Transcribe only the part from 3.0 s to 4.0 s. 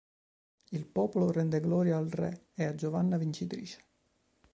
vincitrice.